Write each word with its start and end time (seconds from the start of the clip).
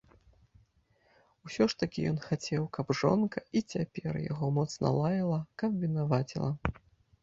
Усё 1.49 1.67
ж 1.73 1.83
такі 1.83 2.07
ён 2.13 2.17
хацеў, 2.27 2.63
каб 2.79 2.87
жонка 3.03 3.39
і 3.57 3.65
цяпер 3.71 4.13
яго 4.31 4.53
моцна 4.61 4.87
лаяла, 5.01 5.39
каб 5.63 5.71
вінаваціла. 5.89 6.51